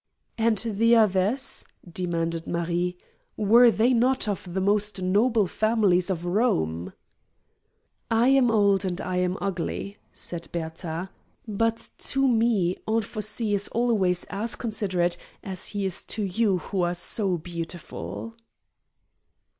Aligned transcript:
"And 0.35 0.57
the 0.57 0.95
others," 0.95 1.63
demanded 1.87 2.47
Marie; 2.47 2.97
"were 3.37 3.69
they 3.69 3.93
not 3.93 4.27
of 4.27 4.51
the 4.55 4.59
most 4.59 4.99
noble 4.99 5.45
families 5.45 6.09
of 6.09 6.25
Rome?" 6.25 6.93
"I 8.09 8.29
am 8.29 8.49
old 8.49 8.83
and 8.83 8.99
I 8.99 9.17
am 9.17 9.37
ugly," 9.39 9.99
said 10.11 10.47
Bertha, 10.51 11.11
"but 11.47 11.91
to 11.99 12.27
me 12.27 12.77
Anfossi 12.87 13.53
is 13.53 13.67
always 13.67 14.23
as 14.31 14.55
considerate 14.55 15.17
as 15.43 15.67
he 15.67 15.85
is 15.85 16.03
to 16.05 16.23
you 16.23 16.57
who 16.57 16.81
are 16.81 16.95
so 16.95 17.37
beautiful." 17.37 18.33